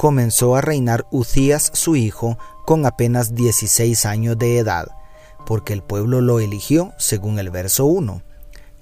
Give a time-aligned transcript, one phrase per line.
[0.00, 4.86] comenzó a reinar Ucías su hijo con apenas 16 años de edad,
[5.44, 8.22] porque el pueblo lo eligió según el verso 1.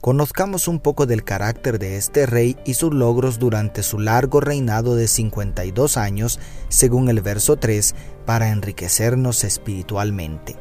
[0.00, 4.94] Conozcamos un poco del carácter de este rey y sus logros durante su largo reinado
[4.94, 10.54] de 52 años, según el verso 3, para enriquecernos espiritualmente.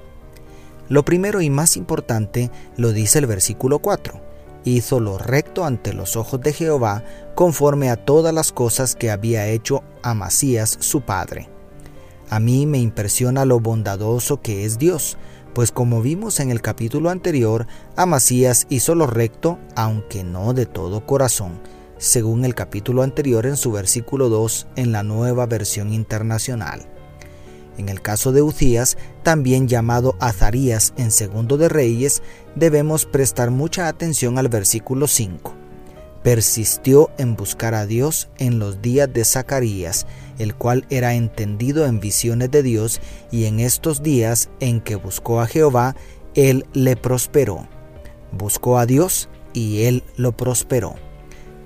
[0.90, 4.27] Lo primero y más importante lo dice el versículo 4.
[4.64, 7.04] Hizo lo recto ante los ojos de Jehová,
[7.36, 11.50] conforme a todas las cosas que había hecho Amasías su padre.
[12.30, 15.18] A mí me impresiona lo bondadoso que es Dios,
[15.54, 21.06] pues como vimos en el capítulo anterior, Amasías hizo lo recto, aunque no de todo
[21.06, 21.60] corazón,
[21.98, 26.97] según el capítulo anterior en su versículo 2 en la nueva versión internacional.
[27.78, 32.24] En el caso de Ucías, también llamado Azarías en Segundo de Reyes,
[32.56, 35.68] debemos prestar mucha atención al versículo 5
[36.28, 40.06] persistió en buscar a Dios en los días de Zacarías,
[40.40, 43.00] el cual era entendido en visiones de Dios,
[43.32, 45.96] y en estos días en que buscó a Jehová,
[46.36, 47.70] él le prosperó.
[48.34, 50.96] Buscó a Dios y él lo prosperó.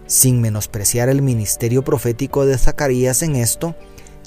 [0.06, 3.76] Sin menospreciar el ministerio profético de Zacarías en esto,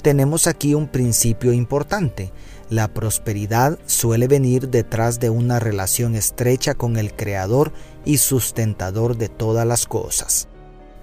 [0.05, 2.31] tenemos aquí un principio importante.
[2.69, 7.73] La prosperidad suele venir detrás de una relación estrecha con el Creador
[8.05, 10.47] y sustentador de todas las cosas.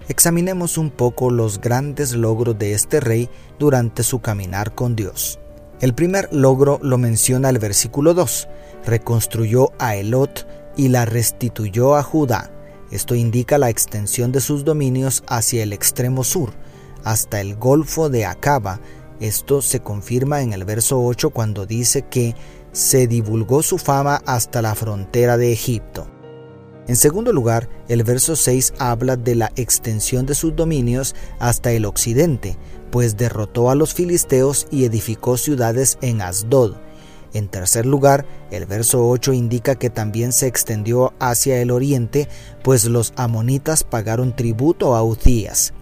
[0.06, 3.28] Examinemos un poco los grandes logros de este rey
[3.58, 5.40] durante su caminar con Dios.
[5.80, 8.48] El primer logro lo menciona el versículo 2.
[8.86, 10.46] Reconstruyó a Elot
[10.76, 12.52] y la restituyó a Judá.
[12.92, 16.52] Esto indica la extensión de sus dominios hacia el extremo sur,
[17.04, 18.80] hasta el Golfo de Acaba,
[19.20, 22.34] esto se confirma en el verso 8 cuando dice que
[22.72, 26.08] se divulgó su fama hasta la frontera de Egipto.
[26.88, 31.84] En segundo lugar, el verso 6 habla de la extensión de sus dominios hasta el
[31.84, 32.56] occidente,
[32.90, 36.74] pues derrotó a los filisteos y edificó ciudades en Asdod.
[37.32, 42.28] En tercer lugar, el verso 8 indica que también se extendió hacia el oriente,
[42.64, 45.72] pues los amonitas pagaron tributo a Ucías.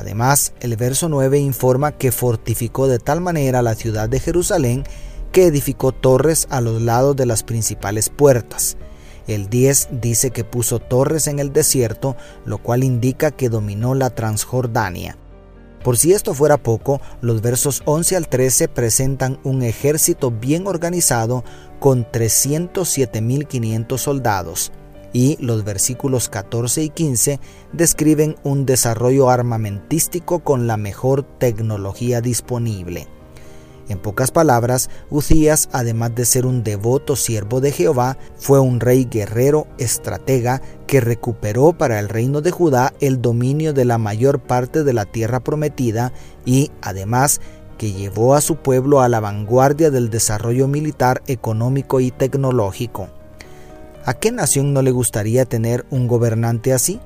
[0.00, 4.84] Además, el verso 9 informa que fortificó de tal manera la ciudad de Jerusalén
[5.30, 8.78] que edificó torres a los lados de las principales puertas.
[9.26, 12.16] El 10 dice que puso torres en el desierto,
[12.46, 15.18] lo cual indica que dominó la Transjordania.
[15.84, 21.44] Por si esto fuera poco, los versos 11 al 13 presentan un ejército bien organizado
[21.78, 24.72] con 307.500 soldados
[25.12, 27.40] y los versículos 14 y 15
[27.72, 33.08] describen un desarrollo armamentístico con la mejor tecnología disponible.
[33.90, 39.08] En pocas palabras, Ucías, además de ser un devoto siervo de Jehová, fue un rey
[39.10, 44.84] guerrero, estratega, que recuperó para el reino de Judá el dominio de la mayor parte
[44.84, 46.12] de la tierra prometida
[46.46, 47.40] y, además,
[47.78, 53.08] que llevó a su pueblo a la vanguardia del desarrollo militar, económico y tecnológico.
[54.10, 56.98] ¿A qué nación no le gustaría tener un gobernante así?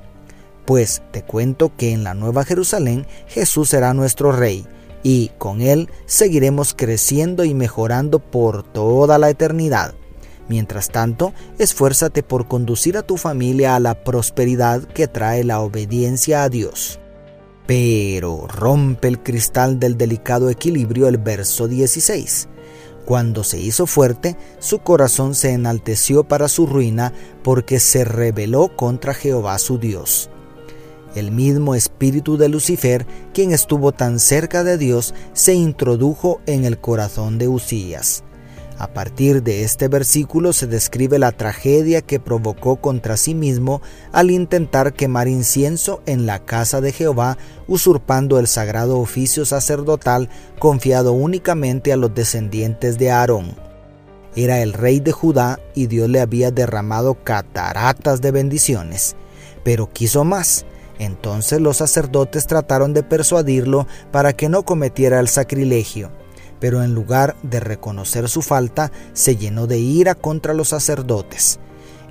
[0.65, 4.65] Pues te cuento que en la Nueva Jerusalén Jesús será nuestro Rey,
[5.03, 9.93] y con Él seguiremos creciendo y mejorando por toda la eternidad.
[10.49, 16.41] Mientras tanto, esfuérzate por conducir a tu familia a la prosperidad que trae la obediencia
[16.41, 16.99] a Dios.
[17.67, 22.47] Pero rompe el cristal del delicado equilibrio el verso 16.
[23.05, 29.13] Cuando se hizo fuerte, su corazón se enalteció para su ruina porque se rebeló contra
[29.13, 30.29] Jehová su Dios.
[31.15, 36.77] El mismo espíritu de Lucifer, quien estuvo tan cerca de Dios, se introdujo en el
[36.77, 38.24] corazón de Usías.
[38.77, 43.81] A partir de este versículo se describe la tragedia que provocó contra sí mismo
[44.11, 47.37] al intentar quemar incienso en la casa de Jehová,
[47.67, 50.29] usurpando el sagrado oficio sacerdotal
[50.59, 53.55] confiado únicamente a los descendientes de Aarón.
[54.35, 59.15] Era el rey de Judá y Dios le había derramado cataratas de bendiciones,
[59.63, 60.65] pero quiso más.
[60.99, 66.11] Entonces los sacerdotes trataron de persuadirlo para que no cometiera el sacrilegio
[66.59, 71.59] pero en lugar de reconocer su falta, se llenó de ira contra los sacerdotes.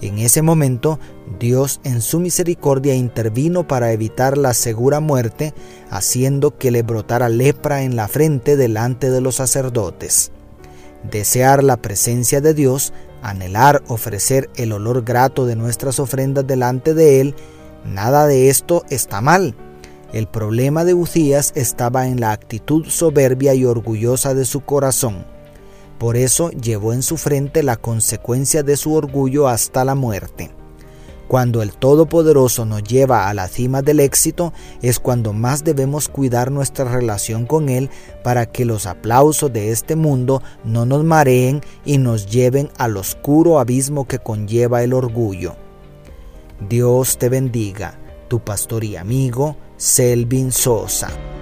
[0.00, 0.98] En ese momento,
[1.38, 5.54] Dios en su misericordia intervino para evitar la segura muerte,
[5.88, 10.30] haciendo que le brotara lepra en la frente delante de los sacerdotes.
[11.10, 12.92] Desear la presencia de Dios,
[13.22, 17.34] anhelar ofrecer el olor grato de nuestras ofrendas delante de Él,
[17.84, 19.54] nada de esto está mal.
[20.14, 25.26] El problema de Ucías estaba en la actitud soberbia y orgullosa de su corazón.
[25.98, 30.52] Por eso llevó en su frente la consecuencia de su orgullo hasta la muerte.
[31.26, 34.52] Cuando el Todopoderoso nos lleva a la cima del éxito
[34.82, 37.90] es cuando más debemos cuidar nuestra relación con Él
[38.22, 43.58] para que los aplausos de este mundo no nos mareen y nos lleven al oscuro
[43.58, 45.56] abismo que conlleva el orgullo.
[46.68, 51.33] Dios te bendiga, tu pastor y amigo Selvin Sosa.